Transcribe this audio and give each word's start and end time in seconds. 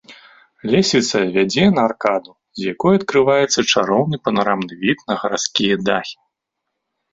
Лесвіца 0.71 1.19
вядзе 1.35 1.65
на 1.75 1.81
аркаду, 1.89 2.31
з 2.61 2.73
якой 2.73 2.93
адкрываецца 3.01 3.67
чароўны 3.75 4.15
панарамны 4.25 4.73
від 4.87 4.97
на 5.13 5.21
гарадскія 5.27 5.75
дахі. 5.87 6.17